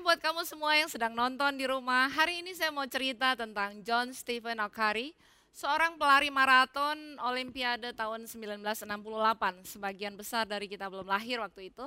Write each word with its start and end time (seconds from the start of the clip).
buat 0.00 0.24
kamu 0.24 0.48
semua 0.48 0.72
yang 0.72 0.88
sedang 0.88 1.12
nonton 1.12 1.52
di 1.52 1.68
rumah. 1.68 2.08
Hari 2.08 2.40
ini 2.40 2.56
saya 2.56 2.72
mau 2.72 2.88
cerita 2.88 3.36
tentang 3.36 3.76
John 3.84 4.16
Stephen 4.16 4.56
Okari, 4.64 5.12
seorang 5.52 6.00
pelari 6.00 6.32
maraton 6.32 6.96
Olimpiade 7.20 7.92
tahun 7.92 8.24
1968. 8.24 8.88
Sebagian 9.68 10.16
besar 10.16 10.48
dari 10.48 10.64
kita 10.64 10.88
belum 10.88 11.04
lahir 11.04 11.44
waktu 11.44 11.68
itu. 11.68 11.84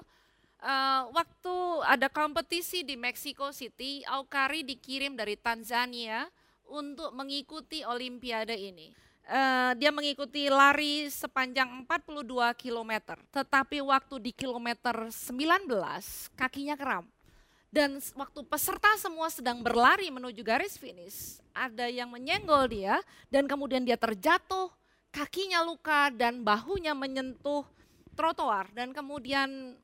Uh, 0.62 1.10
waktu 1.18 1.56
ada 1.88 2.06
kompetisi 2.06 2.86
di 2.86 2.94
Mexico 2.94 3.50
City, 3.50 4.06
Okari 4.06 4.62
dikirim 4.62 5.18
dari 5.18 5.34
Tanzania 5.34 6.30
untuk 6.70 7.10
mengikuti 7.10 7.82
Olimpiade 7.82 8.54
ini. 8.54 8.94
Uh, 9.26 9.74
dia 9.82 9.90
mengikuti 9.90 10.46
lari 10.54 11.10
sepanjang 11.10 11.90
42 11.90 12.54
km, 12.54 13.18
tetapi 13.34 13.82
waktu 13.82 14.22
di 14.22 14.30
kilometer 14.30 15.10
19 15.10 15.66
kakinya 16.38 16.78
kram 16.78 17.15
dan 17.76 18.00
waktu 18.16 18.40
peserta 18.48 18.88
semua 18.96 19.28
sedang 19.28 19.60
berlari 19.60 20.08
menuju 20.08 20.40
garis 20.48 20.80
finish, 20.80 21.44
ada 21.52 21.92
yang 21.92 22.08
menyenggol 22.08 22.72
dia 22.72 23.04
dan 23.28 23.52
kemudian 23.52 23.84
dia 23.84 24.00
terjatuh, 24.00 24.72
kakinya 25.12 25.60
luka 25.60 26.08
dan 26.16 26.40
bahunya 26.40 26.96
menyentuh 26.96 27.68
trotoar 28.16 28.72
dan 28.72 28.96
kemudian 28.96 29.76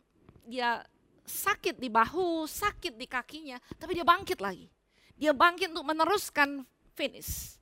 dia 0.47 0.87
sakit 1.27 1.83
di 1.83 1.91
bahu, 1.91 2.47
sakit 2.47 2.95
di 2.95 3.03
kakinya, 3.11 3.59
tapi 3.75 3.99
dia 3.99 4.07
bangkit 4.07 4.39
lagi. 4.39 4.71
Dia 5.19 5.35
bangkit 5.35 5.75
untuk 5.75 5.91
meneruskan 5.91 6.63
finish. 6.95 7.59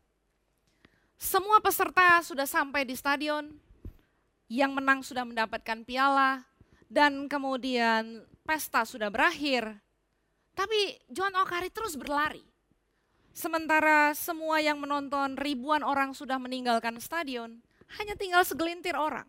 Semua 1.17 1.57
peserta 1.57 2.21
sudah 2.21 2.45
sampai 2.45 2.85
di 2.85 2.93
stadion, 2.93 3.49
yang 4.45 4.77
menang 4.77 5.01
sudah 5.01 5.25
mendapatkan 5.25 5.81
piala, 5.83 6.45
dan 6.85 7.25
kemudian 7.25 8.23
pesta 8.47 8.87
sudah 8.87 9.11
berakhir, 9.11 9.75
tapi 10.59 10.99
John 11.07 11.31
Okari 11.39 11.71
terus 11.71 11.95
berlari. 11.95 12.43
Sementara 13.31 14.11
semua 14.11 14.59
yang 14.59 14.75
menonton 14.75 15.39
ribuan 15.39 15.79
orang 15.87 16.11
sudah 16.11 16.35
meninggalkan 16.35 16.99
stadion, 16.99 17.63
hanya 17.95 18.19
tinggal 18.19 18.43
segelintir 18.43 18.99
orang. 18.99 19.23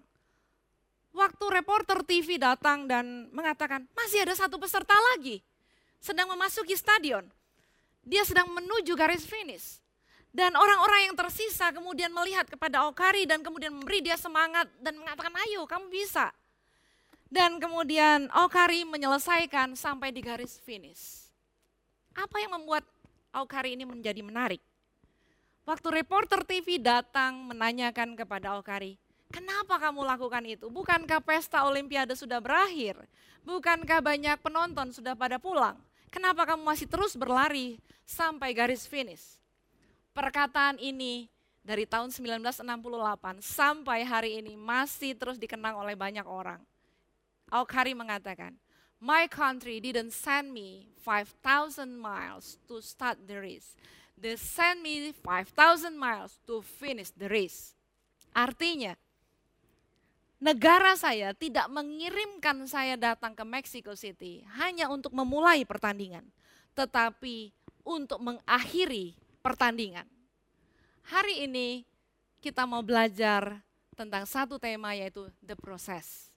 Waktu 1.14 1.45
reporter 1.62 2.03
TV 2.03 2.34
datang 2.34 2.91
dan 2.91 3.31
mengatakan, 3.31 3.87
masih 3.95 4.27
ada 4.27 4.34
satu 4.34 4.59
peserta 4.59 4.95
lagi, 5.14 5.39
sedang 6.03 6.34
memasuki 6.34 6.75
stadion. 6.75 7.31
Dia 8.03 8.27
sedang 8.27 8.50
menuju 8.50 8.98
garis 8.98 9.22
finish. 9.22 9.78
Dan 10.34 10.55
orang-orang 10.59 11.11
yang 11.11 11.17
tersisa 11.19 11.70
kemudian 11.70 12.11
melihat 12.15 12.47
kepada 12.47 12.87
Okari 12.87 13.27
dan 13.27 13.42
kemudian 13.42 13.75
memberi 13.75 14.03
dia 14.03 14.19
semangat 14.19 14.67
dan 14.83 14.98
mengatakan, 14.98 15.34
ayo 15.47 15.67
kamu 15.67 15.91
bisa. 15.91 16.31
Dan 17.31 17.62
kemudian 17.62 18.27
Okari 18.34 18.83
menyelesaikan 18.83 19.78
sampai 19.78 20.11
di 20.11 20.22
garis 20.22 20.59
finish. 20.62 21.19
Apa 22.14 22.42
yang 22.42 22.58
membuat 22.58 22.83
Aukari 23.30 23.78
ini 23.78 23.86
menjadi 23.86 24.19
menarik? 24.27 24.58
Waktu 25.62 26.03
reporter 26.03 26.42
TV 26.42 26.83
datang 26.83 27.47
menanyakan 27.47 28.19
kepada 28.19 28.58
Aukari, 28.58 28.98
kenapa 29.30 29.78
kamu 29.78 30.03
lakukan 30.03 30.42
itu? 30.42 30.66
Bukankah 30.66 31.22
pesta 31.22 31.62
olimpiade 31.62 32.19
sudah 32.19 32.42
berakhir? 32.42 32.98
Bukankah 33.47 34.03
banyak 34.03 34.36
penonton 34.42 34.91
sudah 34.91 35.14
pada 35.14 35.38
pulang? 35.38 35.78
Kenapa 36.11 36.42
kamu 36.42 36.66
masih 36.66 36.91
terus 36.91 37.14
berlari 37.14 37.78
sampai 38.03 38.50
garis 38.50 38.83
finish? 38.83 39.38
Perkataan 40.11 40.75
ini 40.83 41.31
dari 41.62 41.86
tahun 41.86 42.11
1968 42.11 42.66
sampai 43.38 44.03
hari 44.03 44.42
ini 44.42 44.58
masih 44.58 45.14
terus 45.14 45.38
dikenang 45.38 45.78
oleh 45.78 45.94
banyak 45.94 46.27
orang. 46.27 46.58
Aukari 47.47 47.94
mengatakan, 47.94 48.58
my 49.01 49.25
country 49.27 49.81
didn't 49.81 50.12
send 50.12 50.53
me 50.53 50.93
5,000 51.01 51.97
miles 51.97 52.61
to 52.69 52.84
start 52.84 53.17
the 53.25 53.41
race. 53.41 53.73
They 54.20 54.37
sent 54.37 54.84
me 54.84 55.17
5,000 55.17 55.97
miles 55.97 56.37
to 56.45 56.61
finish 56.61 57.09
the 57.17 57.33
race. 57.33 57.73
Artinya, 58.37 58.95
negara 60.37 60.93
saya 61.00 61.33
tidak 61.33 61.72
mengirimkan 61.72 62.69
saya 62.69 63.00
datang 63.00 63.33
ke 63.33 63.43
Mexico 63.43 63.97
City 63.97 64.44
hanya 64.60 64.93
untuk 64.93 65.16
memulai 65.16 65.65
pertandingan, 65.65 66.28
tetapi 66.77 67.56
untuk 67.81 68.21
mengakhiri 68.21 69.16
pertandingan. 69.41 70.05
Hari 71.09 71.49
ini 71.49 71.89
kita 72.44 72.69
mau 72.69 72.84
belajar 72.84 73.65
tentang 73.97 74.28
satu 74.28 74.60
tema 74.60 74.93
yaitu 74.93 75.33
the 75.41 75.56
process 75.56 76.29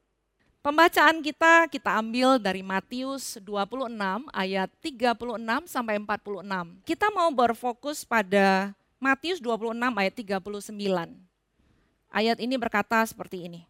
Pembacaan 0.64 1.20
kita 1.20 1.68
kita 1.68 2.00
ambil 2.00 2.40
dari 2.40 2.64
Matius 2.64 3.36
26 3.44 4.00
ayat 4.32 4.72
36 4.80 5.68
sampai 5.68 6.00
46. 6.00 6.88
Kita 6.88 7.12
mau 7.12 7.28
berfokus 7.36 8.08
pada 8.08 8.72
Matius 8.96 9.44
26 9.44 9.76
ayat 9.76 10.16
39. 10.16 10.72
Ayat 12.08 12.40
ini 12.40 12.56
berkata 12.56 13.04
seperti 13.04 13.52
ini. 13.52 13.68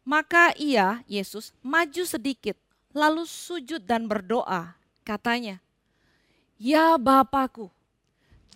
Maka 0.00 0.56
ia, 0.56 1.04
Yesus, 1.04 1.52
maju 1.60 2.00
sedikit, 2.08 2.56
lalu 2.96 3.28
sujud 3.28 3.84
dan 3.84 4.08
berdoa. 4.08 4.80
Katanya, 5.04 5.60
Ya 6.56 6.96
Bapakku, 6.96 7.68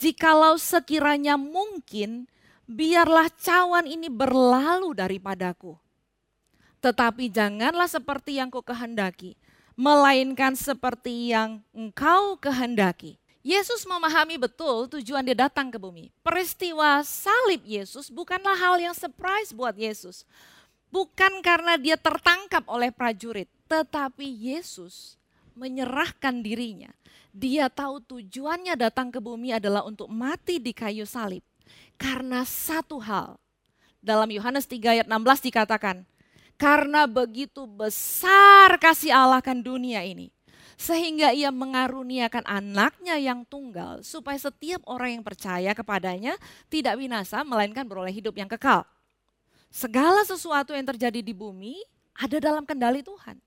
jikalau 0.00 0.56
sekiranya 0.56 1.36
mungkin, 1.36 2.32
biarlah 2.64 3.28
cawan 3.36 3.84
ini 3.84 4.08
berlalu 4.08 4.96
daripadaku 4.96 5.81
tetapi 6.82 7.30
janganlah 7.30 7.86
seperti 7.86 8.42
yang 8.42 8.50
kau 8.50 8.60
kehendaki, 8.60 9.38
melainkan 9.78 10.58
seperti 10.58 11.30
yang 11.30 11.62
engkau 11.70 12.34
kehendaki. 12.36 13.22
Yesus 13.42 13.82
memahami 13.86 14.38
betul 14.38 14.86
tujuan 14.86 15.22
dia 15.26 15.46
datang 15.46 15.70
ke 15.70 15.78
bumi. 15.78 16.14
Peristiwa 16.22 17.02
salib 17.02 17.62
Yesus 17.66 18.06
bukanlah 18.10 18.54
hal 18.54 18.78
yang 18.78 18.94
surprise 18.94 19.50
buat 19.50 19.74
Yesus. 19.74 20.26
Bukan 20.90 21.42
karena 21.42 21.74
dia 21.80 21.98
tertangkap 21.98 22.62
oleh 22.68 22.92
prajurit, 22.94 23.48
tetapi 23.66 24.28
Yesus 24.28 25.18
menyerahkan 25.58 26.42
dirinya. 26.44 26.92
Dia 27.32 27.72
tahu 27.72 27.98
tujuannya 28.04 28.76
datang 28.76 29.08
ke 29.08 29.18
bumi 29.18 29.56
adalah 29.56 29.88
untuk 29.88 30.06
mati 30.06 30.60
di 30.60 30.70
kayu 30.76 31.08
salib. 31.08 31.40
Karena 31.96 32.44
satu 32.44 33.00
hal. 33.00 33.40
Dalam 34.02 34.28
Yohanes 34.34 34.66
3 34.66 34.98
ayat 34.98 35.06
16 35.06 35.46
dikatakan, 35.48 36.02
karena 36.62 37.10
begitu 37.10 37.66
besar 37.66 38.78
kasih 38.78 39.10
Allah 39.10 39.42
kan 39.42 39.58
dunia 39.58 40.06
ini. 40.06 40.30
Sehingga 40.78 41.34
ia 41.34 41.50
mengaruniakan 41.50 42.46
anaknya 42.46 43.18
yang 43.18 43.42
tunggal 43.42 44.06
supaya 44.06 44.38
setiap 44.38 44.78
orang 44.86 45.18
yang 45.18 45.24
percaya 45.26 45.74
kepadanya 45.74 46.38
tidak 46.70 47.02
binasa 47.02 47.42
melainkan 47.42 47.82
beroleh 47.82 48.14
hidup 48.14 48.38
yang 48.38 48.46
kekal. 48.46 48.86
Segala 49.74 50.22
sesuatu 50.22 50.70
yang 50.70 50.86
terjadi 50.86 51.18
di 51.18 51.34
bumi 51.34 51.82
ada 52.14 52.38
dalam 52.38 52.62
kendali 52.62 53.02
Tuhan. 53.02 53.42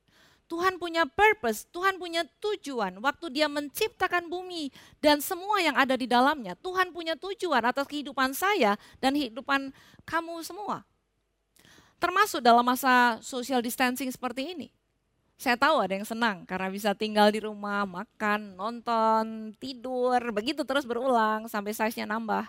Tuhan 0.46 0.76
punya 0.78 1.08
purpose, 1.08 1.66
Tuhan 1.72 1.96
punya 1.96 2.28
tujuan. 2.44 3.00
Waktu 3.00 3.32
dia 3.32 3.48
menciptakan 3.48 4.28
bumi 4.28 4.70
dan 5.00 5.24
semua 5.24 5.64
yang 5.64 5.74
ada 5.80 5.96
di 5.96 6.06
dalamnya, 6.06 6.54
Tuhan 6.60 6.92
punya 6.92 7.16
tujuan 7.16 7.64
atas 7.64 7.88
kehidupan 7.88 8.36
saya 8.36 8.76
dan 9.00 9.16
kehidupan 9.16 9.72
kamu 10.04 10.44
semua 10.44 10.84
termasuk 12.06 12.38
dalam 12.38 12.62
masa 12.62 13.18
social 13.26 13.66
distancing 13.66 14.14
seperti 14.14 14.54
ini. 14.54 14.70
Saya 15.42 15.58
tahu 15.58 15.82
ada 15.82 15.98
yang 15.98 16.06
senang 16.06 16.46
karena 16.46 16.70
bisa 16.70 16.94
tinggal 16.94 17.34
di 17.34 17.42
rumah, 17.42 17.84
makan, 17.84 18.54
nonton, 18.54 19.52
tidur, 19.58 20.22
begitu 20.30 20.62
terus 20.62 20.86
berulang 20.86 21.50
sampai 21.50 21.74
size-nya 21.74 22.06
nambah. 22.06 22.46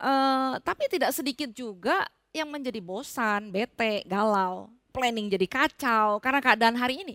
Uh, 0.00 0.56
tapi 0.64 0.88
tidak 0.88 1.12
sedikit 1.12 1.52
juga 1.52 2.08
yang 2.32 2.48
menjadi 2.48 2.80
bosan, 2.80 3.52
bete, 3.52 4.00
galau, 4.08 4.72
planning 4.90 5.28
jadi 5.28 5.46
kacau 5.46 6.16
karena 6.18 6.40
keadaan 6.40 6.76
hari 6.80 7.04
ini. 7.04 7.14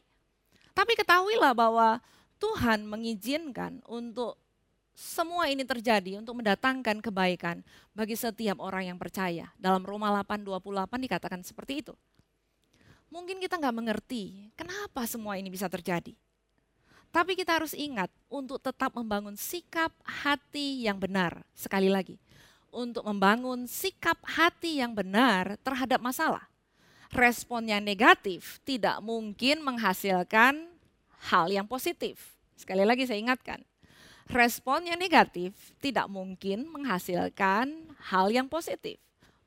Tapi 0.72 0.96
ketahuilah 0.96 1.52
bahwa 1.58 2.02
Tuhan 2.41 2.90
mengizinkan 2.90 3.86
untuk 3.86 4.41
semua 5.02 5.50
ini 5.50 5.66
terjadi 5.66 6.22
untuk 6.22 6.38
mendatangkan 6.38 7.02
kebaikan 7.02 7.66
bagi 7.98 8.14
setiap 8.14 8.62
orang 8.62 8.94
yang 8.94 9.02
percaya. 9.02 9.50
Dalam 9.58 9.82
Roma 9.82 10.14
8:28 10.14 11.02
dikatakan 11.02 11.42
seperti 11.42 11.82
itu. 11.82 11.98
Mungkin 13.09 13.42
kita 13.42 13.58
nggak 13.58 13.76
mengerti 13.76 14.53
kenapa 14.53 15.09
semua 15.09 15.42
ini 15.42 15.50
bisa 15.50 15.66
terjadi. 15.66 16.14
Tapi 17.09 17.34
kita 17.34 17.59
harus 17.59 17.74
ingat 17.74 18.08
untuk 18.30 18.62
tetap 18.62 18.94
membangun 18.94 19.34
sikap 19.34 19.92
hati 20.06 20.86
yang 20.86 20.96
benar. 21.02 21.44
Sekali 21.58 21.90
lagi, 21.92 22.16
untuk 22.72 23.03
membangun 23.03 23.66
sikap 23.68 24.16
hati 24.24 24.80
yang 24.80 24.94
benar 24.96 25.59
terhadap 25.66 26.00
masalah. 26.00 26.46
Respon 27.12 27.68
yang 27.68 27.84
negatif 27.84 28.64
tidak 28.64 29.03
mungkin 29.03 29.59
menghasilkan 29.59 30.72
hal 31.28 31.52
yang 31.52 31.68
positif. 31.68 32.40
Sekali 32.56 32.88
lagi 32.88 33.03
saya 33.03 33.20
ingatkan, 33.20 33.59
respon 34.29 34.85
yang 34.85 35.00
negatif 35.00 35.53
tidak 35.82 36.06
mungkin 36.12 36.70
menghasilkan 36.70 37.72
hal 38.12 38.28
yang 38.29 38.46
positif. 38.46 39.02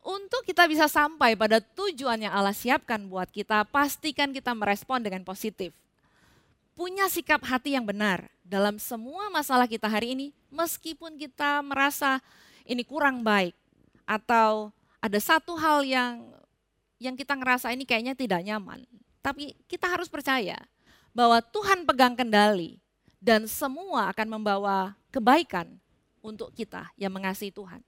Untuk 0.05 0.45
kita 0.45 0.69
bisa 0.69 0.85
sampai 0.85 1.33
pada 1.33 1.65
tujuan 1.65 2.21
yang 2.21 2.33
Allah 2.37 2.53
siapkan 2.53 3.01
buat 3.09 3.33
kita, 3.33 3.65
pastikan 3.65 4.37
kita 4.37 4.53
merespon 4.53 5.01
dengan 5.01 5.25
positif. 5.25 5.73
punya 6.75 7.07
sikap 7.07 7.39
hati 7.47 7.79
yang 7.79 7.87
benar 7.87 8.27
dalam 8.43 8.83
semua 8.83 9.31
masalah 9.31 9.71
kita 9.71 9.87
hari 9.87 10.13
ini, 10.19 10.27
meskipun 10.51 11.15
kita 11.17 11.63
merasa 11.63 12.19
ini 12.67 12.83
kurang 12.83 13.23
baik 13.23 13.55
atau 14.05 14.75
ada 14.99 15.19
satu 15.23 15.55
hal 15.57 15.87
yang 15.87 16.21
yang 16.99 17.15
kita 17.15 17.39
ngerasa 17.39 17.73
ini 17.73 17.87
kayaknya 17.87 18.19
tidak 18.19 18.43
nyaman. 18.45 18.85
Tapi 19.25 19.57
kita 19.71 19.89
harus 19.89 20.11
percaya 20.11 20.61
bahwa 21.17 21.41
Tuhan 21.41 21.89
pegang 21.89 22.13
kendali 22.13 22.84
dan 23.25 23.49
semua 23.49 24.13
akan 24.13 24.37
membawa 24.37 24.93
kebaikan 25.09 25.65
untuk 26.21 26.53
kita 26.53 26.93
yang 27.01 27.09
mengasihi 27.09 27.49
Tuhan. 27.49 27.81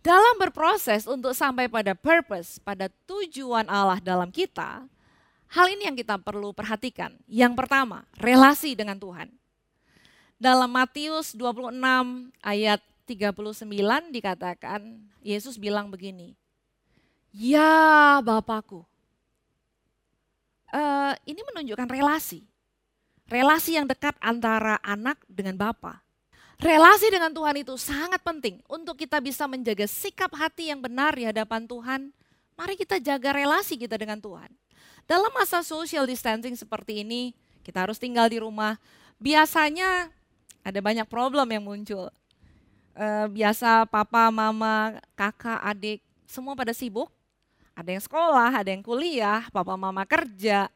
Dalam 0.00 0.40
berproses 0.40 1.04
untuk 1.04 1.36
sampai 1.36 1.68
pada 1.68 1.92
purpose, 1.92 2.56
pada 2.60 2.88
tujuan 3.04 3.68
Allah 3.68 4.00
dalam 4.00 4.32
kita, 4.32 4.88
hal 5.52 5.66
ini 5.68 5.88
yang 5.88 5.96
kita 5.96 6.16
perlu 6.16 6.56
perhatikan. 6.56 7.12
Yang 7.28 7.52
pertama, 7.60 8.08
relasi 8.16 8.72
dengan 8.72 8.96
Tuhan. 8.96 9.28
Dalam 10.40 10.68
Matius 10.72 11.36
26 11.36 11.76
ayat 12.40 12.80
39 13.04 14.12
dikatakan, 14.12 14.80
Yesus 15.24 15.60
bilang 15.60 15.88
begini, 15.92 16.36
Ya 17.32 18.20
Bapakku. 18.20 18.84
Uh, 20.74 21.16
ini 21.24 21.40
menunjukkan 21.52 21.88
relasi. 21.88 22.44
Relasi 23.24 23.80
yang 23.80 23.88
dekat 23.88 24.12
antara 24.20 24.76
anak 24.84 25.16
dengan 25.24 25.56
Bapak. 25.56 26.04
Relasi 26.60 27.08
dengan 27.08 27.32
Tuhan 27.32 27.56
itu 27.60 27.74
sangat 27.80 28.20
penting 28.20 28.60
untuk 28.68 29.00
kita 29.00 29.18
bisa 29.18 29.48
menjaga 29.48 29.88
sikap 29.88 30.30
hati 30.36 30.70
yang 30.70 30.78
benar 30.78 31.16
di 31.16 31.24
hadapan 31.24 31.64
Tuhan. 31.64 32.12
Mari 32.54 32.78
kita 32.78 33.02
jaga 33.02 33.34
relasi 33.34 33.74
kita 33.74 33.98
dengan 33.98 34.20
Tuhan. 34.22 34.52
Dalam 35.04 35.32
masa 35.34 35.60
social 35.66 36.06
distancing 36.06 36.54
seperti 36.54 37.02
ini, 37.02 37.34
kita 37.66 37.82
harus 37.82 37.98
tinggal 37.98 38.30
di 38.30 38.38
rumah. 38.38 38.78
Biasanya 39.18 40.12
ada 40.62 40.80
banyak 40.80 41.08
problem 41.08 41.48
yang 41.50 41.64
muncul. 41.64 42.08
Uh, 42.94 43.26
biasa 43.26 43.88
papa, 43.90 44.30
mama, 44.30 45.02
kakak, 45.18 45.58
adik, 45.64 46.00
semua 46.28 46.54
pada 46.54 46.70
sibuk. 46.70 47.10
Ada 47.74 47.98
yang 47.98 48.04
sekolah, 48.06 48.50
ada 48.54 48.70
yang 48.70 48.84
kuliah, 48.86 49.42
papa, 49.50 49.74
mama 49.74 50.06
kerja. 50.06 50.70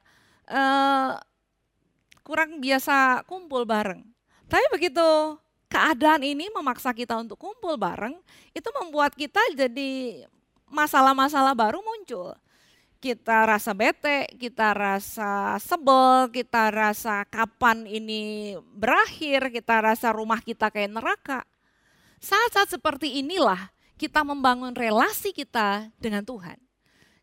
Kurang 2.28 2.60
biasa 2.60 3.24
kumpul 3.24 3.64
bareng. 3.64 4.04
Tapi 4.52 4.68
begitu 4.68 5.00
keadaan 5.72 6.20
ini 6.20 6.52
memaksa 6.52 6.92
kita 6.92 7.16
untuk 7.16 7.40
kumpul 7.40 7.80
bareng, 7.80 8.20
itu 8.52 8.68
membuat 8.76 9.16
kita 9.16 9.40
jadi 9.56 10.24
masalah-masalah 10.68 11.56
baru 11.56 11.80
muncul. 11.80 12.36
Kita 13.00 13.48
rasa 13.48 13.72
bete, 13.72 14.28
kita 14.36 14.76
rasa 14.76 15.56
sebel, 15.56 16.28
kita 16.28 16.68
rasa 16.68 17.24
kapan 17.32 17.88
ini 17.88 18.52
berakhir, 18.76 19.48
kita 19.48 19.80
rasa 19.80 20.12
rumah 20.12 20.44
kita 20.44 20.68
kayak 20.68 21.00
neraka. 21.00 21.40
Saat-saat 22.20 22.76
seperti 22.76 23.24
inilah 23.24 23.72
kita 23.96 24.20
membangun 24.20 24.76
relasi 24.76 25.32
kita 25.32 25.88
dengan 25.96 26.28
Tuhan. 26.28 26.60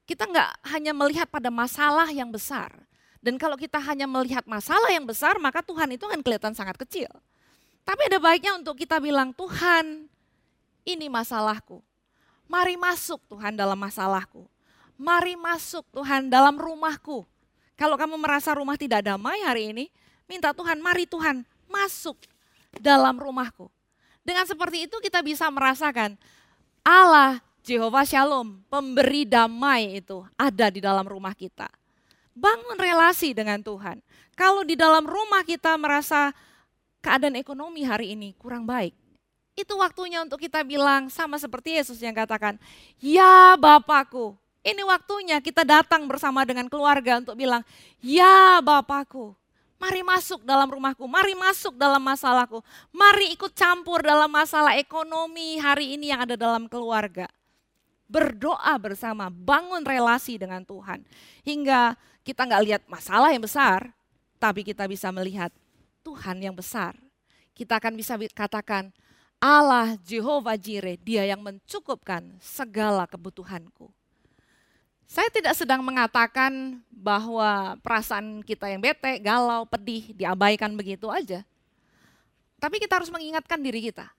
Kita 0.09 0.25
nggak 0.25 0.65
hanya 0.73 0.97
melihat 0.97 1.29
pada 1.29 1.53
masalah 1.53 2.09
yang 2.09 2.33
besar. 2.33 2.73
Dan 3.25 3.41
kalau 3.41 3.57
kita 3.57 3.81
hanya 3.81 4.05
melihat 4.05 4.45
masalah 4.45 4.93
yang 4.93 5.01
besar, 5.01 5.41
maka 5.41 5.65
Tuhan 5.65 5.89
itu 5.97 6.05
akan 6.05 6.21
kelihatan 6.21 6.53
sangat 6.53 6.77
kecil. 6.77 7.09
Tapi 7.81 8.05
ada 8.05 8.21
baiknya 8.21 8.53
untuk 8.53 8.77
kita 8.77 9.01
bilang, 9.01 9.33
Tuhan 9.33 10.05
ini 10.85 11.09
masalahku. 11.09 11.81
Mari 12.45 12.77
masuk 12.77 13.17
Tuhan 13.25 13.57
dalam 13.57 13.81
masalahku. 13.81 14.45
Mari 14.93 15.33
masuk 15.33 15.81
Tuhan 15.89 16.29
dalam 16.29 16.53
rumahku. 16.53 17.25
Kalau 17.73 17.97
kamu 17.97 18.13
merasa 18.21 18.53
rumah 18.53 18.77
tidak 18.77 19.01
damai 19.01 19.41
hari 19.41 19.73
ini, 19.73 19.85
minta 20.29 20.53
Tuhan, 20.53 20.77
mari 20.77 21.09
Tuhan 21.09 21.41
masuk 21.65 22.21
dalam 22.77 23.17
rumahku. 23.17 23.73
Dengan 24.21 24.45
seperti 24.45 24.85
itu 24.85 25.01
kita 25.01 25.25
bisa 25.25 25.49
merasakan 25.49 26.13
Allah 26.85 27.41
Jehovah 27.65 28.05
Shalom, 28.05 28.61
pemberi 28.69 29.25
damai 29.25 29.97
itu 29.97 30.21
ada 30.37 30.69
di 30.69 30.77
dalam 30.77 31.09
rumah 31.09 31.33
kita. 31.33 31.65
Bangun 32.35 32.75
relasi 32.75 33.31
dengan 33.31 33.63
Tuhan. 33.63 34.03
Kalau 34.35 34.67
di 34.67 34.75
dalam 34.75 35.07
rumah 35.07 35.47
kita 35.47 35.71
merasa 35.79 36.35
keadaan 36.99 37.39
ekonomi 37.39 37.87
hari 37.87 38.11
ini 38.11 38.35
kurang 38.35 38.67
baik. 38.67 38.91
Itu 39.55 39.79
waktunya 39.79 40.19
untuk 40.19 40.43
kita 40.43 40.67
bilang 40.67 41.07
sama 41.07 41.39
seperti 41.39 41.79
Yesus 41.79 41.95
yang 42.03 42.11
katakan, 42.11 42.59
ya 42.99 43.55
Bapakku, 43.55 44.35
ini 44.67 44.83
waktunya 44.83 45.39
kita 45.39 45.63
datang 45.63 46.03
bersama 46.11 46.43
dengan 46.43 46.67
keluarga 46.67 47.23
untuk 47.23 47.39
bilang, 47.39 47.63
ya 48.03 48.59
Bapakku, 48.59 49.31
mari 49.79 50.03
masuk 50.03 50.43
dalam 50.43 50.67
rumahku, 50.67 51.07
mari 51.07 51.39
masuk 51.39 51.79
dalam 51.79 52.03
masalahku, 52.03 52.59
mari 52.91 53.31
ikut 53.31 53.55
campur 53.55 54.03
dalam 54.03 54.27
masalah 54.27 54.75
ekonomi 54.75 55.55
hari 55.55 55.95
ini 55.95 56.11
yang 56.11 56.27
ada 56.27 56.35
dalam 56.35 56.67
keluarga. 56.67 57.31
Berdoa 58.05 58.77
bersama, 58.77 59.33
bangun 59.33 59.81
relasi 59.81 60.37
dengan 60.37 60.61
Tuhan. 60.61 61.01
Hingga 61.41 61.97
kita 62.21 62.45
nggak 62.45 62.63
lihat 62.65 62.81
masalah 62.85 63.33
yang 63.33 63.41
besar, 63.41 63.89
tapi 64.37 64.61
kita 64.61 64.85
bisa 64.85 65.09
melihat 65.09 65.49
Tuhan 66.05 66.37
yang 66.37 66.53
besar. 66.53 66.93
Kita 67.57 67.81
akan 67.81 67.97
bisa 67.97 68.13
katakan, 68.35 68.93
Allah 69.41 69.97
Jehovah 70.05 70.57
Jireh, 70.57 71.01
dia 71.01 71.25
yang 71.25 71.41
mencukupkan 71.41 72.37
segala 72.41 73.09
kebutuhanku. 73.09 73.89
Saya 75.05 75.29
tidak 75.29 75.53
sedang 75.53 75.85
mengatakan 75.85 76.81
bahwa 76.89 77.77
perasaan 77.85 78.41
kita 78.41 78.69
yang 78.69 78.81
bete, 78.81 79.21
galau, 79.21 79.65
pedih, 79.69 80.13
diabaikan 80.17 80.73
begitu 80.73 81.13
aja. 81.13 81.45
Tapi 82.57 82.81
kita 82.81 82.97
harus 82.97 83.13
mengingatkan 83.13 83.61
diri 83.61 83.85
kita. 83.85 84.09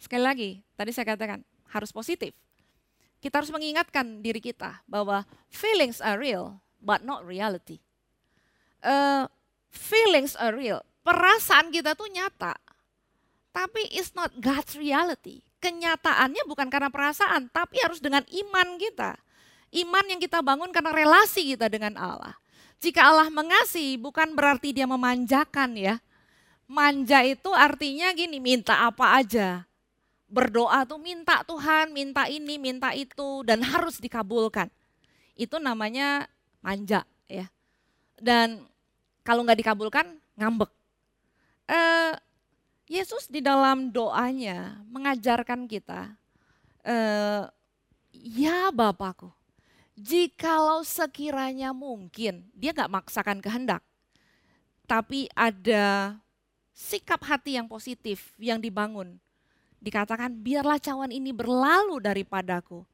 Sekali 0.00 0.24
lagi, 0.24 0.50
tadi 0.76 0.90
saya 0.96 1.12
katakan 1.12 1.44
harus 1.68 1.92
positif. 1.92 2.32
Kita 3.24 3.40
harus 3.40 3.48
mengingatkan 3.48 4.20
diri 4.20 4.36
kita 4.36 4.84
bahwa 4.84 5.24
feelings 5.48 6.04
are 6.04 6.20
real, 6.20 6.60
but 6.76 7.00
not 7.00 7.24
reality. 7.24 7.80
Uh, 8.84 9.24
feelings 9.72 10.36
are 10.36 10.52
real, 10.52 10.84
perasaan 11.00 11.72
kita 11.72 11.96
tuh 11.96 12.04
nyata. 12.12 12.52
Tapi 13.48 13.88
it's 13.96 14.12
not 14.12 14.28
God's 14.36 14.76
reality. 14.76 15.40
Kenyataannya 15.56 16.44
bukan 16.44 16.68
karena 16.68 16.92
perasaan, 16.92 17.48
tapi 17.48 17.80
harus 17.80 17.96
dengan 18.04 18.20
iman 18.28 18.68
kita. 18.76 19.16
Iman 19.72 20.04
yang 20.04 20.20
kita 20.20 20.44
bangun 20.44 20.68
karena 20.68 20.92
relasi 20.92 21.56
kita 21.56 21.72
dengan 21.72 21.96
Allah. 21.96 22.36
Jika 22.84 23.08
Allah 23.08 23.32
mengasihi 23.32 23.96
bukan 23.96 24.36
berarti 24.36 24.76
dia 24.76 24.84
memanjakan 24.84 25.80
ya. 25.80 25.96
Manja 26.68 27.24
itu 27.24 27.48
artinya 27.56 28.12
gini, 28.12 28.36
minta 28.36 28.84
apa 28.84 29.16
aja. 29.16 29.64
Berdoa 30.26 30.82
tuh 30.88 30.98
minta 30.98 31.44
Tuhan, 31.46 31.92
minta 31.94 32.26
ini, 32.26 32.58
minta 32.58 32.90
itu 32.96 33.44
dan 33.46 33.60
harus 33.62 34.00
dikabulkan. 34.00 34.68
Itu 35.36 35.60
namanya 35.60 36.26
manja 36.64 37.04
ya. 37.28 37.46
Dan 38.18 38.64
kalau 39.26 39.44
nggak 39.44 39.60
dikabulkan 39.60 40.06
ngambek 40.34 40.70
uh, 41.68 42.12
Yesus 42.84 43.28
di 43.32 43.40
dalam 43.40 43.88
doanya 43.88 44.84
mengajarkan 44.92 45.64
kita, 45.64 46.12
uh, 46.84 47.48
ya 48.12 48.68
Bapakku, 48.68 49.32
jikalau 49.96 50.84
sekiranya 50.84 51.72
mungkin, 51.72 52.44
dia 52.52 52.76
nggak 52.76 52.92
maksakan 52.92 53.40
kehendak, 53.40 53.80
tapi 54.84 55.32
ada 55.32 56.12
sikap 56.76 57.24
hati 57.24 57.56
yang 57.56 57.64
positif 57.64 58.36
yang 58.36 58.60
dibangun. 58.60 59.16
Dikatakan 59.84 60.32
biarlah 60.40 60.80
cawan 60.80 61.12
ini 61.12 61.28
berlalu 61.36 62.00
daripadaku. 62.00 62.88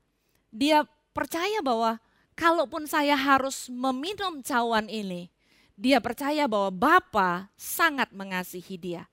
Dia 0.51 0.83
percaya 1.15 1.63
bahwa 1.63 2.03
kalaupun 2.35 2.91
saya 2.91 3.15
harus 3.15 3.71
meminum 3.71 4.43
cawan 4.43 4.91
ini, 4.91 5.31
dia 5.79 6.03
percaya 6.03 6.51
bahwa 6.51 6.75
Bapa 6.75 7.47
sangat 7.55 8.11
mengasihi 8.11 8.75
dia. 8.75 9.07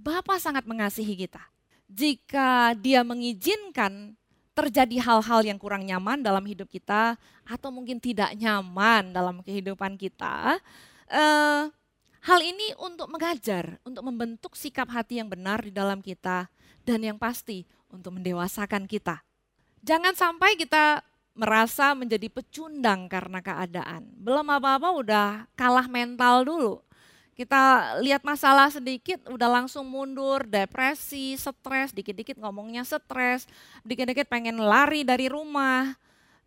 Bapa 0.00 0.40
sangat 0.40 0.64
mengasihi 0.64 1.12
kita. 1.28 1.44
Jika 1.92 2.72
dia 2.72 3.04
mengizinkan 3.04 4.16
terjadi 4.56 4.98
hal-hal 5.04 5.44
yang 5.44 5.60
kurang 5.60 5.84
nyaman 5.84 6.24
dalam 6.24 6.42
hidup 6.48 6.66
kita 6.72 7.20
atau 7.44 7.68
mungkin 7.70 8.00
tidak 8.00 8.32
nyaman 8.34 9.12
dalam 9.12 9.44
kehidupan 9.44 9.94
kita, 10.00 10.56
eh, 11.06 11.68
hal 12.28 12.44
ini 12.44 12.76
untuk 12.76 13.08
mengajar, 13.08 13.80
untuk 13.88 14.04
membentuk 14.04 14.52
sikap 14.52 14.92
hati 14.92 15.16
yang 15.16 15.32
benar 15.32 15.64
di 15.64 15.72
dalam 15.72 16.04
kita 16.04 16.52
dan 16.84 17.00
yang 17.00 17.16
pasti 17.16 17.64
untuk 17.88 18.20
mendewasakan 18.20 18.84
kita. 18.84 19.24
Jangan 19.80 20.12
sampai 20.12 20.60
kita 20.60 21.00
merasa 21.32 21.96
menjadi 21.96 22.28
pecundang 22.28 23.08
karena 23.08 23.40
keadaan. 23.40 24.12
Belum 24.20 24.44
apa-apa 24.44 24.92
udah 24.92 25.28
kalah 25.56 25.88
mental 25.88 26.44
dulu. 26.44 26.74
Kita 27.32 27.94
lihat 28.02 28.26
masalah 28.26 28.66
sedikit 28.68 29.22
udah 29.30 29.46
langsung 29.62 29.86
mundur, 29.86 30.42
depresi, 30.44 31.38
stres, 31.38 31.94
dikit-dikit 31.94 32.34
ngomongnya 32.36 32.82
stres, 32.82 33.46
dikit-dikit 33.86 34.26
pengen 34.26 34.58
lari 34.58 35.06
dari 35.06 35.30
rumah. 35.30 35.94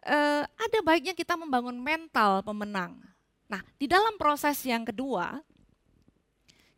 Eh, 0.04 0.44
ada 0.44 0.80
baiknya 0.84 1.16
kita 1.16 1.40
membangun 1.40 1.80
mental 1.80 2.44
pemenang. 2.44 3.00
Nah, 3.48 3.64
di 3.80 3.88
dalam 3.88 4.20
proses 4.20 4.60
yang 4.68 4.84
kedua, 4.84 5.40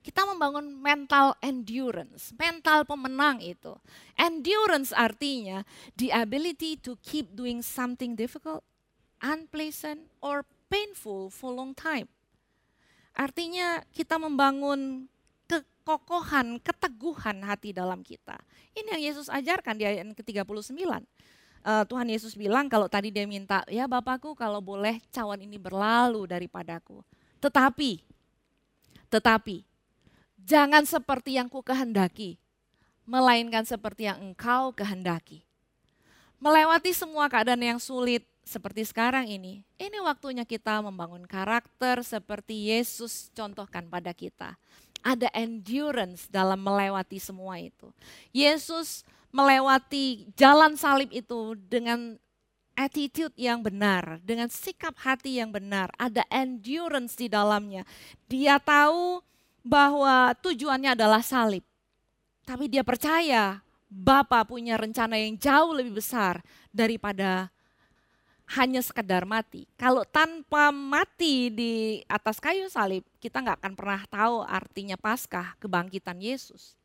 Kita 0.04 0.28
membangun 0.28 0.68
mental 0.84 1.32
endurance, 1.40 2.36
mental 2.36 2.84
pemenang 2.84 3.40
itu. 3.40 3.72
Endurance 4.20 4.92
artinya 4.92 5.64
the 5.96 6.12
ability 6.12 6.76
to 6.76 7.00
keep 7.00 7.32
doing 7.32 7.64
something 7.64 8.12
difficult, 8.12 8.68
unpleasant, 9.24 10.12
or 10.20 10.44
painful 10.68 11.32
for 11.32 11.56
long 11.56 11.72
time. 11.72 12.12
Artinya 13.16 13.80
kita 13.96 14.20
membangun 14.20 15.08
kekokohan, 15.48 16.60
keteguhan 16.60 17.40
hati 17.48 17.72
dalam 17.72 18.04
kita. 18.04 18.36
Ini 18.76 19.00
yang 19.00 19.04
Yesus 19.14 19.32
ajarkan 19.32 19.80
di 19.80 19.88
ayat 19.88 20.04
ke-39. 20.20 20.76
Uh, 20.84 21.00
eh, 21.64 21.84
Tuhan 21.88 22.08
Yesus 22.12 22.36
bilang 22.36 22.68
kalau 22.68 22.92
tadi 22.92 23.08
dia 23.08 23.24
minta, 23.24 23.64
ya 23.72 23.88
Bapakku 23.88 24.36
kalau 24.36 24.60
boleh 24.60 25.00
cawan 25.16 25.40
ini 25.40 25.56
berlalu 25.56 26.28
daripadaku. 26.28 27.00
Tetapi, 27.40 28.04
tetapi 29.08 29.73
Jangan 30.44 30.84
seperti 30.84 31.40
yang 31.40 31.48
ku 31.48 31.64
kehendaki, 31.64 32.36
melainkan 33.08 33.64
seperti 33.64 34.12
yang 34.12 34.20
engkau 34.20 34.76
kehendaki. 34.76 35.48
Melewati 36.44 36.92
semua 36.92 37.32
keadaan 37.32 37.64
yang 37.64 37.80
sulit 37.80 38.28
seperti 38.44 38.84
sekarang 38.84 39.24
ini, 39.32 39.64
ini 39.80 39.98
waktunya 40.04 40.44
kita 40.44 40.84
membangun 40.84 41.24
karakter 41.24 42.04
seperti 42.04 42.76
Yesus 42.76 43.32
contohkan 43.32 43.88
pada 43.88 44.12
kita. 44.12 44.60
Ada 45.00 45.32
endurance 45.32 46.28
dalam 46.28 46.60
melewati 46.60 47.24
semua 47.24 47.60
itu. 47.64 47.88
Yesus 48.36 49.08
melewati 49.32 50.28
jalan 50.36 50.76
salib 50.76 51.08
itu 51.16 51.56
dengan 51.72 52.20
attitude 52.76 53.32
yang 53.40 53.64
benar, 53.64 54.20
dengan 54.20 54.52
sikap 54.52 55.00
hati 55.00 55.40
yang 55.40 55.56
benar, 55.56 55.88
ada 55.96 56.28
endurance 56.28 57.16
di 57.16 57.32
dalamnya. 57.32 57.88
Dia 58.28 58.60
tahu 58.60 59.24
bahwa 59.64 60.36
tujuannya 60.44 60.94
adalah 60.94 61.24
salib. 61.24 61.64
Tapi 62.44 62.68
dia 62.68 62.84
percaya 62.84 63.64
Bapa 63.88 64.44
punya 64.44 64.76
rencana 64.76 65.16
yang 65.16 65.40
jauh 65.40 65.72
lebih 65.72 66.04
besar 66.04 66.44
daripada 66.74 67.54
hanya 68.58 68.84
sekedar 68.84 69.24
mati. 69.24 69.70
Kalau 69.80 70.04
tanpa 70.04 70.70
mati 70.74 71.48
di 71.48 72.04
atas 72.12 72.38
kayu 72.44 72.68
salib, 72.68 73.08
kita 73.24 73.40
nggak 73.40 73.64
akan 73.64 73.74
pernah 73.74 74.02
tahu 74.10 74.44
artinya 74.44 75.00
Paskah, 75.00 75.56
kebangkitan 75.62 76.20
Yesus. 76.20 76.76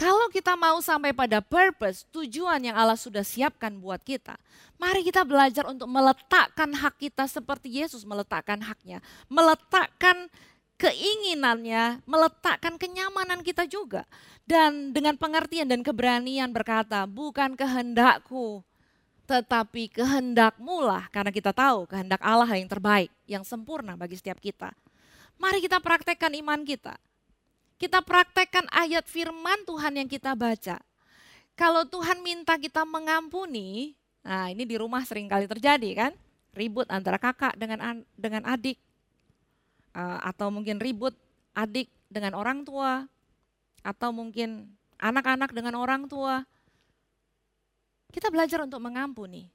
Kalau 0.00 0.32
kita 0.32 0.56
mau 0.56 0.80
sampai 0.80 1.12
pada 1.12 1.44
purpose, 1.44 2.08
tujuan 2.08 2.56
yang 2.64 2.72
Allah 2.72 2.96
sudah 2.96 3.20
siapkan 3.20 3.76
buat 3.76 4.00
kita, 4.00 4.32
mari 4.80 5.04
kita 5.04 5.28
belajar 5.28 5.68
untuk 5.68 5.84
meletakkan 5.92 6.72
hak 6.72 6.96
kita 6.96 7.28
seperti 7.28 7.84
Yesus 7.84 8.08
meletakkan 8.08 8.64
haknya. 8.64 9.04
Meletakkan 9.28 10.32
keinginannya 10.80 12.00
meletakkan 12.08 12.80
kenyamanan 12.80 13.44
kita 13.44 13.68
juga. 13.68 14.08
Dan 14.48 14.96
dengan 14.96 15.20
pengertian 15.20 15.68
dan 15.68 15.84
keberanian 15.84 16.50
berkata, 16.50 17.04
bukan 17.04 17.52
kehendakku, 17.54 18.64
tetapi 19.28 19.92
kehendakmu 19.92 20.80
lah. 20.80 21.06
Karena 21.12 21.28
kita 21.28 21.52
tahu 21.52 21.84
kehendak 21.84 22.24
Allah 22.24 22.48
yang 22.56 22.66
terbaik, 22.66 23.12
yang 23.28 23.44
sempurna 23.44 23.94
bagi 23.94 24.16
setiap 24.16 24.40
kita. 24.40 24.72
Mari 25.36 25.60
kita 25.60 25.78
praktekkan 25.78 26.32
iman 26.40 26.64
kita. 26.64 26.96
Kita 27.80 28.00
praktekkan 28.04 28.68
ayat 28.72 29.08
firman 29.08 29.64
Tuhan 29.64 30.00
yang 30.00 30.08
kita 30.08 30.32
baca. 30.36 30.80
Kalau 31.56 31.84
Tuhan 31.84 32.24
minta 32.24 32.56
kita 32.56 32.84
mengampuni, 32.88 33.96
nah 34.20 34.48
ini 34.48 34.64
di 34.64 34.76
rumah 34.80 35.04
sering 35.04 35.28
kali 35.28 35.44
terjadi 35.48 35.90
kan, 35.96 36.12
ribut 36.52 36.88
antara 36.92 37.16
kakak 37.16 37.56
dengan 37.56 38.04
dengan 38.16 38.44
adik, 38.48 38.76
uh, 39.94 40.18
atau 40.24 40.50
mungkin 40.52 40.78
ribut 40.78 41.14
adik 41.54 41.90
dengan 42.10 42.38
orang 42.38 42.62
tua, 42.66 43.06
atau 43.80 44.10
mungkin 44.12 44.76
anak-anak 45.00 45.50
dengan 45.56 45.78
orang 45.80 46.06
tua. 46.06 46.44
Kita 48.10 48.28
belajar 48.28 48.66
untuk 48.66 48.82
mengampuni. 48.82 49.46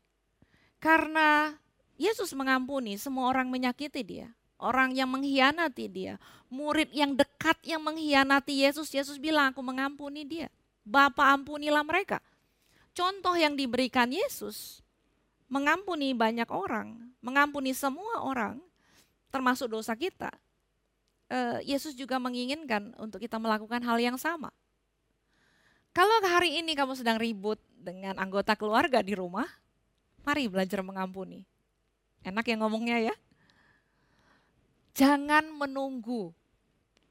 Karena 0.80 1.52
Yesus 1.96 2.32
mengampuni 2.32 2.96
semua 2.96 3.32
orang 3.32 3.52
menyakiti 3.52 4.02
dia. 4.04 4.28
Orang 4.56 4.96
yang 4.96 5.12
mengkhianati 5.12 5.92
dia. 5.92 6.16
Murid 6.48 6.96
yang 6.96 7.20
dekat 7.20 7.60
yang 7.68 7.84
mengkhianati 7.84 8.64
Yesus. 8.64 8.88
Yesus 8.96 9.20
bilang 9.20 9.52
aku 9.52 9.60
mengampuni 9.60 10.24
dia. 10.24 10.48
Bapak 10.88 11.36
ampunilah 11.42 11.84
mereka. 11.84 12.24
Contoh 12.96 13.36
yang 13.36 13.60
diberikan 13.60 14.08
Yesus. 14.08 14.80
Mengampuni 15.52 16.16
banyak 16.16 16.48
orang. 16.48 17.12
Mengampuni 17.20 17.76
semua 17.76 18.24
orang 18.24 18.64
termasuk 19.36 19.68
dosa 19.68 19.92
kita, 19.92 20.32
uh, 21.28 21.60
Yesus 21.60 21.92
juga 21.92 22.16
menginginkan 22.16 22.96
untuk 22.96 23.20
kita 23.20 23.36
melakukan 23.36 23.84
hal 23.84 24.00
yang 24.00 24.16
sama. 24.16 24.56
Kalau 25.92 26.24
hari 26.24 26.64
ini 26.64 26.72
kamu 26.72 26.96
sedang 26.96 27.20
ribut 27.20 27.60
dengan 27.76 28.16
anggota 28.16 28.56
keluarga 28.56 29.04
di 29.04 29.12
rumah, 29.12 29.48
mari 30.24 30.48
belajar 30.48 30.80
mengampuni. 30.80 31.44
Enak 32.24 32.48
ya 32.48 32.56
ngomongnya 32.56 32.98
ya. 33.12 33.16
Jangan 34.96 35.52
menunggu. 35.52 36.32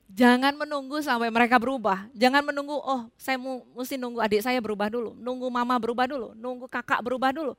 Jangan 0.09 0.57
menunggu 0.57 1.01
sampai 1.01 1.29
mereka 1.33 1.57
berubah. 1.61 2.09
Jangan 2.13 2.45
menunggu, 2.45 2.77
oh 2.77 3.09
saya 3.17 3.41
mesti 3.41 3.97
nunggu 3.97 4.21
adik 4.21 4.45
saya 4.45 4.61
berubah 4.61 4.93
dulu. 4.93 5.17
Nunggu 5.17 5.49
mama 5.49 5.77
berubah 5.81 6.05
dulu. 6.09 6.37
Nunggu 6.37 6.69
kakak 6.69 7.01
berubah 7.01 7.33
dulu. 7.33 7.57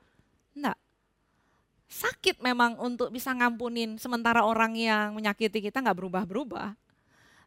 Enggak 0.53 0.77
sakit 1.89 2.41
memang 2.41 2.77
untuk 2.81 3.13
bisa 3.13 3.31
ngampunin 3.31 3.97
sementara 4.01 4.43
orang 4.43 4.73
yang 4.75 5.15
menyakiti 5.15 5.61
kita 5.63 5.81
nggak 5.81 5.97
berubah-berubah. 5.97 6.73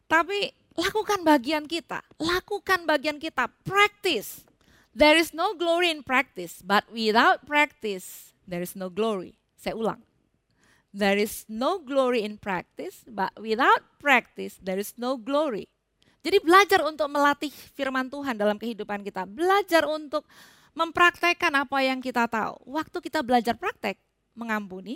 Tapi 0.09 0.49
lakukan 0.73 1.21
bagian 1.21 1.69
kita, 1.69 2.01
lakukan 2.17 2.87
bagian 2.89 3.21
kita, 3.21 3.51
practice. 3.67 4.41
There 4.95 5.15
is 5.15 5.37
no 5.37 5.53
glory 5.53 5.93
in 5.93 6.01
practice, 6.01 6.65
but 6.65 6.87
without 6.89 7.45
practice 7.45 8.33
there 8.49 8.65
is 8.65 8.73
no 8.73 8.89
glory. 8.89 9.37
Saya 9.53 9.77
ulang. 9.77 10.01
There 10.89 11.21
is 11.21 11.45
no 11.45 11.77
glory 11.77 12.25
in 12.25 12.41
practice, 12.41 13.05
but 13.05 13.29
without 13.37 13.85
practice 14.01 14.57
there 14.57 14.81
is 14.81 14.97
no 14.97 15.21
glory. 15.21 15.69
Jadi 16.25 16.41
belajar 16.41 16.81
untuk 16.83 17.07
melatih 17.07 17.53
firman 17.77 18.09
Tuhan 18.09 18.35
dalam 18.35 18.57
kehidupan 18.57 19.05
kita, 19.05 19.29
belajar 19.29 19.85
untuk 19.85 20.25
mempraktekkan 20.73 21.53
apa 21.53 21.77
yang 21.85 22.01
kita 22.01 22.25
tahu. 22.25 22.59
Waktu 22.65 22.97
kita 22.99 23.21
belajar 23.21 23.55
praktek, 23.55 24.01
mengampuni, 24.39 24.95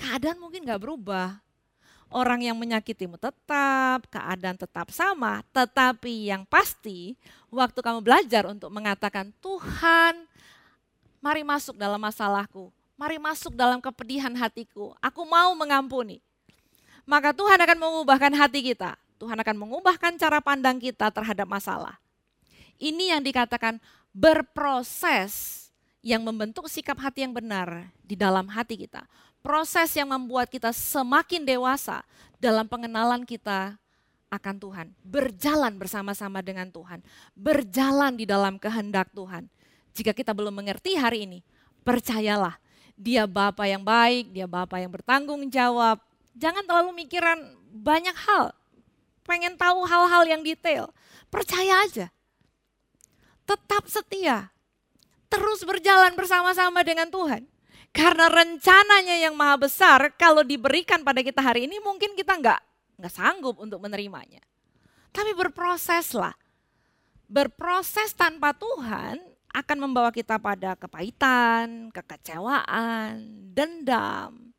keadaan 0.00 0.40
mungkin 0.40 0.64
gak 0.64 0.80
berubah. 0.80 1.36
Orang 2.10 2.42
yang 2.42 2.58
menyakitimu 2.58 3.14
tetap, 3.22 4.02
keadaan 4.10 4.58
tetap 4.58 4.90
sama, 4.90 5.46
tetapi 5.54 6.26
yang 6.26 6.42
pasti 6.42 7.14
waktu 7.54 7.78
kamu 7.78 8.02
belajar 8.02 8.50
untuk 8.50 8.66
mengatakan 8.74 9.30
Tuhan, 9.38 10.26
mari 11.22 11.46
masuk 11.46 11.78
dalam 11.78 12.02
masalahku, 12.02 12.74
mari 12.98 13.22
masuk 13.22 13.54
dalam 13.54 13.78
kepedihan 13.78 14.34
hatiku, 14.34 14.90
aku 14.98 15.22
mau 15.22 15.54
mengampuni. 15.54 16.18
Maka 17.06 17.30
Tuhan 17.30 17.62
akan 17.62 17.78
mengubahkan 17.78 18.34
hati 18.34 18.74
kita, 18.74 18.98
Tuhan 19.22 19.38
akan 19.38 19.56
mengubahkan 19.62 20.18
cara 20.18 20.42
pandang 20.42 20.82
kita 20.82 21.14
terhadap 21.14 21.46
masalah. 21.46 21.94
Ini 22.82 23.14
yang 23.14 23.22
dikatakan 23.22 23.78
berproses 24.10 25.69
yang 26.00 26.24
membentuk 26.24 26.64
sikap 26.68 26.96
hati 26.96 27.24
yang 27.28 27.36
benar 27.36 27.92
di 28.00 28.16
dalam 28.16 28.48
hati 28.48 28.76
kita. 28.76 29.04
Proses 29.40 29.92
yang 29.96 30.12
membuat 30.12 30.52
kita 30.52 30.72
semakin 30.72 31.44
dewasa 31.44 32.04
dalam 32.40 32.68
pengenalan 32.68 33.24
kita 33.24 33.76
akan 34.32 34.56
Tuhan. 34.56 34.86
Berjalan 35.00 35.76
bersama-sama 35.76 36.40
dengan 36.40 36.68
Tuhan. 36.68 37.00
Berjalan 37.36 38.16
di 38.16 38.24
dalam 38.24 38.56
kehendak 38.56 39.12
Tuhan. 39.12 39.48
Jika 39.96 40.12
kita 40.12 40.32
belum 40.32 40.54
mengerti 40.54 40.96
hari 40.96 41.24
ini, 41.28 41.40
percayalah 41.82 42.56
dia 43.00 43.24
Bapa 43.24 43.64
yang 43.64 43.80
baik, 43.80 44.32
dia 44.32 44.44
Bapa 44.44 44.76
yang 44.76 44.92
bertanggung 44.92 45.48
jawab. 45.48 46.00
Jangan 46.36 46.64
terlalu 46.64 47.04
mikiran 47.04 47.36
banyak 47.72 48.14
hal. 48.28 48.52
Pengen 49.24 49.56
tahu 49.56 49.84
hal-hal 49.88 50.24
yang 50.28 50.40
detail. 50.44 50.92
Percaya 51.28 51.84
aja. 51.84 52.06
Tetap 53.48 53.88
setia 53.90 54.52
terus 55.30 55.62
berjalan 55.62 56.12
bersama-sama 56.18 56.82
dengan 56.82 57.06
Tuhan. 57.08 57.46
Karena 57.90 58.30
rencananya 58.30 59.16
yang 59.18 59.34
maha 59.34 59.66
besar 59.66 60.14
kalau 60.14 60.46
diberikan 60.46 61.02
pada 61.02 61.22
kita 61.26 61.42
hari 61.42 61.66
ini 61.66 61.82
mungkin 61.82 62.14
kita 62.14 62.38
nggak 62.38 62.60
nggak 63.02 63.14
sanggup 63.14 63.58
untuk 63.58 63.82
menerimanya. 63.82 64.42
Tapi 65.10 65.34
berproseslah. 65.34 66.34
Berproses 67.30 68.10
tanpa 68.14 68.50
Tuhan 68.54 69.22
akan 69.54 69.78
membawa 69.78 70.10
kita 70.10 70.38
pada 70.38 70.74
kepahitan, 70.78 71.90
kekecewaan, 71.94 73.22
dendam. 73.54 74.54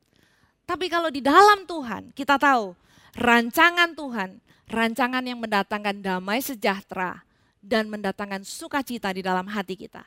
Tapi 0.68 0.88
kalau 0.88 1.12
di 1.12 1.20
dalam 1.24 1.68
Tuhan 1.68 2.12
kita 2.16 2.36
tahu 2.40 2.76
rancangan 3.16 3.92
Tuhan, 3.96 4.40
rancangan 4.72 5.24
yang 5.24 5.40
mendatangkan 5.40 6.00
damai 6.00 6.40
sejahtera 6.40 7.24
dan 7.64 7.88
mendatangkan 7.88 8.44
sukacita 8.44 9.12
di 9.16 9.24
dalam 9.24 9.48
hati 9.52 9.76
kita. 9.76 10.04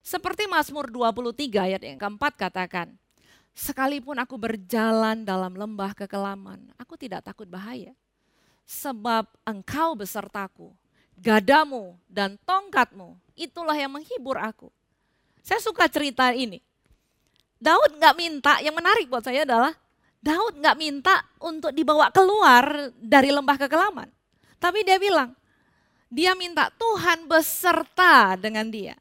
Seperti 0.00 0.48
Mazmur 0.48 0.88
23 0.88 1.68
ayat 1.68 1.82
yang 1.84 1.98
keempat 2.00 2.38
katakan, 2.38 2.96
Sekalipun 3.58 4.14
aku 4.22 4.38
berjalan 4.38 5.26
dalam 5.26 5.50
lembah 5.58 5.90
kekelaman, 5.90 6.70
aku 6.78 6.94
tidak 6.94 7.26
takut 7.26 7.50
bahaya. 7.50 7.90
sebab 8.68 9.24
engkau 9.48 9.96
besertaku. 9.96 10.76
Gadamu 11.18 11.96
dan 12.06 12.36
tongkatmu, 12.44 13.16
itulah 13.32 13.74
yang 13.74 13.90
menghibur 13.90 14.36
aku. 14.38 14.68
Saya 15.40 15.58
suka 15.58 15.88
cerita 15.88 16.30
ini. 16.36 16.60
Daud 17.58 17.96
nggak 17.98 18.14
minta, 18.14 18.60
yang 18.62 18.76
menarik 18.76 19.08
buat 19.10 19.24
saya 19.24 19.42
adalah 19.42 19.74
Daud 20.22 20.60
nggak 20.62 20.78
minta 20.78 21.24
untuk 21.42 21.74
dibawa 21.74 22.12
keluar 22.14 22.92
dari 22.94 23.32
lembah 23.34 23.56
kekelaman. 23.56 24.06
Tapi 24.62 24.84
dia 24.86 25.00
bilang, 25.00 25.34
dia 26.06 26.38
minta 26.38 26.70
Tuhan 26.76 27.26
beserta 27.26 28.38
dengan 28.38 28.70
dia. 28.70 28.94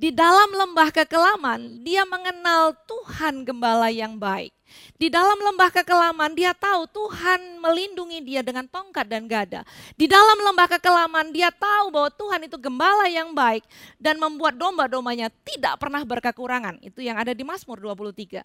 Di 0.00 0.08
dalam 0.08 0.48
lembah 0.56 0.88
kekelaman, 0.88 1.84
dia 1.84 2.08
mengenal 2.08 2.72
Tuhan 2.88 3.44
gembala 3.44 3.92
yang 3.92 4.16
baik. 4.16 4.48
Di 4.96 5.12
dalam 5.12 5.36
lembah 5.36 5.68
kekelaman, 5.68 6.32
dia 6.32 6.56
tahu 6.56 6.88
Tuhan 6.88 7.60
melindungi 7.60 8.24
dia 8.24 8.40
dengan 8.40 8.64
tongkat 8.64 9.04
dan 9.04 9.28
gada. 9.28 9.60
Di 10.00 10.08
dalam 10.08 10.40
lembah 10.40 10.72
kekelaman, 10.72 11.36
dia 11.36 11.52
tahu 11.52 11.92
bahwa 11.92 12.08
Tuhan 12.16 12.48
itu 12.48 12.56
gembala 12.56 13.12
yang 13.12 13.36
baik 13.36 13.60
dan 14.00 14.16
membuat 14.16 14.56
domba-dombanya 14.56 15.28
tidak 15.44 15.76
pernah 15.76 16.00
berkekurangan. 16.00 16.80
Itu 16.80 17.04
yang 17.04 17.20
ada 17.20 17.36
di 17.36 17.44
Mazmur 17.44 17.76
23. 17.76 18.40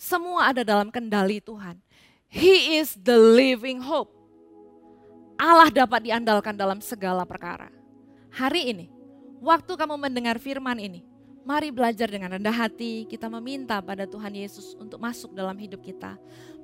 Semua 0.00 0.48
ada 0.48 0.64
dalam 0.64 0.88
kendali 0.88 1.44
Tuhan. 1.44 1.76
He 2.32 2.80
is 2.80 2.96
the 2.96 3.20
living 3.20 3.84
hope. 3.84 4.08
Allah 5.36 5.68
dapat 5.68 6.08
diandalkan 6.08 6.56
dalam 6.56 6.80
segala 6.80 7.28
perkara. 7.28 7.68
Hari 8.32 8.72
ini, 8.72 8.86
Waktu 9.42 9.74
kamu 9.74 9.98
mendengar 9.98 10.38
firman 10.38 10.78
ini, 10.78 11.02
mari 11.42 11.74
belajar 11.74 12.06
dengan 12.06 12.38
rendah 12.38 12.54
hati. 12.54 13.10
Kita 13.10 13.26
meminta 13.26 13.82
pada 13.82 14.06
Tuhan 14.06 14.30
Yesus 14.38 14.78
untuk 14.78 15.02
masuk 15.02 15.34
dalam 15.34 15.58
hidup 15.58 15.82
kita, 15.82 16.14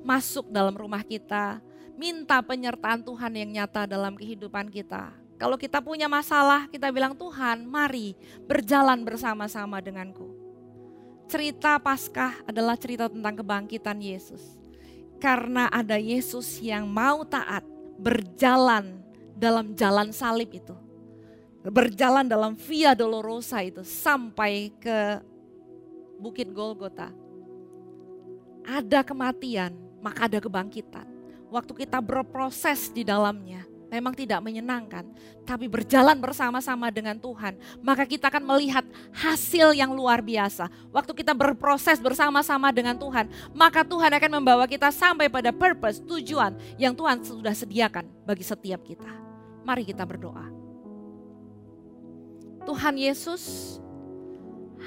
masuk 0.07 0.47
dalam 0.47 0.79
rumah 0.79 1.03
kita, 1.03 1.59
minta 1.99 2.39
penyertaan 2.39 3.03
Tuhan 3.03 3.35
yang 3.35 3.51
nyata 3.51 3.83
dalam 3.91 4.15
kehidupan 4.15 4.71
kita. 4.71 5.11
Kalau 5.43 5.59
kita 5.59 5.83
punya 5.83 6.07
masalah, 6.07 6.71
kita 6.71 6.95
bilang 6.95 7.19
Tuhan, 7.19 7.67
mari 7.67 8.15
berjalan 8.47 9.03
bersama-sama 9.03 9.83
denganku. 9.83 10.31
Cerita 11.27 11.83
Paskah 11.83 12.47
adalah 12.47 12.79
cerita 12.79 13.11
tentang 13.11 13.43
kebangkitan 13.43 13.99
Yesus. 13.99 14.55
Karena 15.19 15.67
ada 15.67 15.99
Yesus 15.99 16.63
yang 16.63 16.87
mau 16.87 17.27
taat 17.27 17.67
berjalan 17.99 19.03
dalam 19.35 19.75
jalan 19.75 20.15
salib 20.15 20.55
itu 20.55 20.79
berjalan 21.69 22.25
dalam 22.25 22.57
Via 22.57 22.97
Dolorosa 22.97 23.61
itu 23.61 23.85
sampai 23.85 24.73
ke 24.81 25.21
Bukit 26.19 26.51
Golgota. 26.51 27.13
Ada 28.69 29.07
kematian, 29.07 29.73
maka 30.03 30.27
ada 30.29 30.43
kebangkitan. 30.43 31.07
Waktu 31.49 31.73
kita 31.87 32.05
berproses 32.05 32.93
di 32.93 33.01
dalamnya, 33.01 33.65
memang 33.89 34.13
tidak 34.13 34.45
menyenangkan, 34.45 35.09
tapi 35.49 35.65
berjalan 35.65 36.21
bersama-sama 36.21 36.93
dengan 36.93 37.17
Tuhan, 37.17 37.57
maka 37.81 38.05
kita 38.05 38.29
akan 38.29 38.45
melihat 38.45 38.85
hasil 39.17 39.73
yang 39.73 39.97
luar 39.97 40.21
biasa. 40.21 40.69
Waktu 40.93 41.13
kita 41.17 41.33
berproses 41.33 41.97
bersama-sama 41.97 42.69
dengan 42.69 43.01
Tuhan, 43.01 43.33
maka 43.57 43.81
Tuhan 43.81 44.13
akan 44.13 44.31
membawa 44.37 44.69
kita 44.69 44.93
sampai 44.93 45.33
pada 45.33 45.49
purpose, 45.49 46.05
tujuan 46.05 46.53
yang 46.77 46.93
Tuhan 46.93 47.25
sudah 47.25 47.57
sediakan 47.57 48.05
bagi 48.29 48.45
setiap 48.45 48.85
kita. 48.85 49.09
Mari 49.65 49.89
kita 49.89 50.05
berdoa. 50.05 50.58
Tuhan 52.69 53.01
Yesus, 53.01 53.81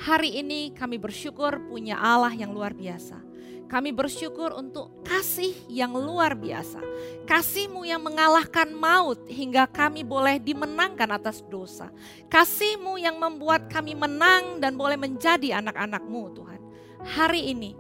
hari 0.05 0.37
ini 0.37 0.69
kami 0.69 1.01
bersyukur 1.01 1.65
punya 1.65 1.97
Allah 1.97 2.29
yang 2.29 2.53
luar 2.53 2.77
biasa. 2.77 3.17
Kami 3.65 3.89
bersyukur 3.89 4.53
untuk 4.53 5.01
kasih 5.01 5.57
yang 5.65 5.97
luar 5.97 6.37
biasa. 6.37 6.77
Kasihmu 7.25 7.81
yang 7.81 8.05
mengalahkan 8.05 8.69
maut 8.69 9.25
hingga 9.25 9.65
kami 9.65 10.05
boleh 10.05 10.37
dimenangkan 10.37 11.09
atas 11.09 11.41
dosa. 11.49 11.89
Kasihmu 12.29 13.01
yang 13.01 13.17
membuat 13.17 13.65
kami 13.65 13.97
menang 13.97 14.61
dan 14.61 14.77
boleh 14.77 15.01
menjadi 15.01 15.57
anak-anakmu 15.57 16.37
Tuhan. 16.37 16.61
Hari 17.01 17.49
ini 17.49 17.73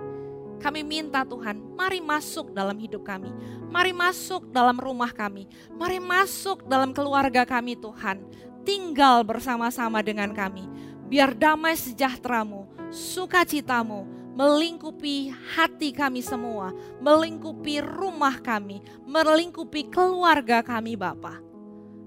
kami 0.57 0.81
minta 0.81 1.21
Tuhan, 1.21 1.77
mari 1.77 2.01
masuk 2.01 2.57
dalam 2.57 2.81
hidup 2.81 3.05
kami. 3.05 3.29
Mari 3.69 3.93
masuk 3.93 4.49
dalam 4.49 4.81
rumah 4.81 5.13
kami. 5.13 5.45
Mari 5.77 6.01
masuk 6.01 6.65
dalam 6.65 6.89
keluarga 6.89 7.45
kami 7.45 7.77
Tuhan 7.77 8.49
tinggal 8.63 9.25
bersama-sama 9.25 10.01
dengan 10.01 10.31
kami. 10.31 10.65
Biar 11.11 11.35
damai 11.35 11.75
sejahteramu, 11.75 12.71
sukacitamu 12.87 14.07
melingkupi 14.31 15.27
hati 15.55 15.91
kami 15.91 16.23
semua, 16.23 16.71
melingkupi 17.03 17.83
rumah 17.83 18.39
kami, 18.39 18.79
melingkupi 19.03 19.91
keluarga 19.91 20.63
kami 20.63 20.95
Bapa. 20.95 21.43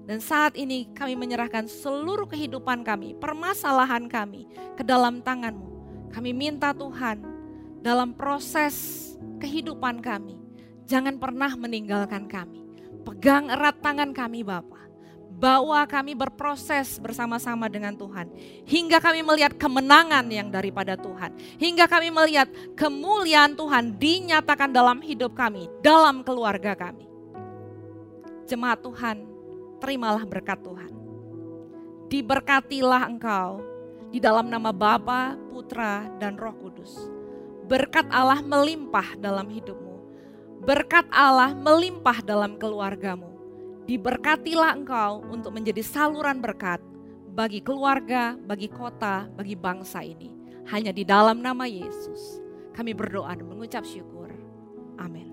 Dan 0.05 0.21
saat 0.21 0.53
ini 0.57 0.89
kami 0.93 1.17
menyerahkan 1.17 1.65
seluruh 1.65 2.29
kehidupan 2.29 2.85
kami, 2.85 3.17
permasalahan 3.17 4.05
kami 4.05 4.45
ke 4.77 4.85
dalam 4.85 5.21
tanganmu. 5.21 5.73
Kami 6.13 6.31
minta 6.33 6.73
Tuhan 6.73 7.21
dalam 7.81 8.13
proses 8.13 9.05
kehidupan 9.41 10.01
kami, 10.01 10.37
jangan 10.85 11.17
pernah 11.17 11.53
meninggalkan 11.57 12.29
kami. 12.29 12.61
Pegang 13.05 13.53
erat 13.53 13.77
tangan 13.85 14.13
kami 14.17 14.41
Bapak 14.41 14.74
bawa 15.35 15.83
kami 15.83 16.15
berproses 16.15 16.95
bersama-sama 16.97 17.67
dengan 17.67 17.91
Tuhan. 17.91 18.31
Hingga 18.63 19.03
kami 19.03 19.19
melihat 19.19 19.51
kemenangan 19.59 20.23
yang 20.31 20.47
daripada 20.47 20.95
Tuhan. 20.95 21.35
Hingga 21.59 21.85
kami 21.91 22.07
melihat 22.07 22.47
kemuliaan 22.79 23.53
Tuhan 23.53 23.99
dinyatakan 23.99 24.71
dalam 24.71 25.03
hidup 25.03 25.35
kami, 25.35 25.67
dalam 25.83 26.23
keluarga 26.23 26.71
kami. 26.73 27.03
Jemaat 28.47 28.79
Tuhan, 28.79 29.17
terimalah 29.83 30.23
berkat 30.23 30.63
Tuhan. 30.63 30.91
Diberkatilah 32.07 33.03
engkau 33.11 33.59
di 34.15 34.23
dalam 34.23 34.47
nama 34.47 34.71
Bapa, 34.71 35.35
Putra, 35.51 36.07
dan 36.15 36.39
Roh 36.39 36.55
Kudus. 36.55 36.95
Berkat 37.65 38.07
Allah 38.13 38.39
melimpah 38.45 39.17
dalam 39.19 39.51
hidupmu. 39.51 39.97
Berkat 40.63 41.09
Allah 41.11 41.51
melimpah 41.57 42.21
dalam 42.21 42.55
keluargamu 42.61 43.34
Diberkatilah 43.85 44.81
engkau 44.81 45.21
untuk 45.29 45.53
menjadi 45.53 45.85
saluran 45.85 46.41
berkat 46.41 46.81
bagi 47.37 47.61
keluarga, 47.61 48.33
bagi 48.33 48.65
kota, 48.65 49.29
bagi 49.29 49.53
bangsa 49.53 50.01
ini. 50.01 50.33
Hanya 50.73 50.89
di 50.89 51.05
dalam 51.05 51.45
nama 51.45 51.69
Yesus 51.69 52.41
kami 52.73 52.97
berdoa 52.97 53.37
dan 53.37 53.45
mengucap 53.45 53.85
syukur. 53.85 54.33
Amin. 54.97 55.29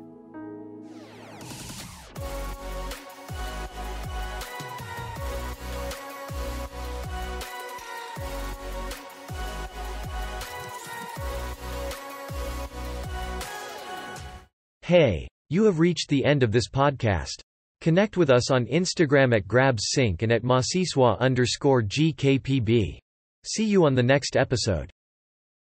Hey, 14.85 15.33
you 15.49 15.65
have 15.65 15.81
reached 15.81 16.13
the 16.13 16.29
end 16.29 16.45
of 16.45 16.53
this 16.53 16.69
podcast. 16.69 17.41
Connect 17.83 18.17
with 18.17 18.31
us 18.31 18.49
on 18.53 18.67
Instagram 18.67 19.37
at 19.37 19.49
GrabsSync 19.49 20.23
and 20.23 20.31
at 20.31 20.45
Masiswa 20.45 21.19
underscore 21.19 21.83
GKPB. 21.83 22.99
See 23.43 23.65
you 23.65 23.87
on 23.87 23.97
the 23.97 24.03
next 24.05 24.37
episode. 24.37 24.89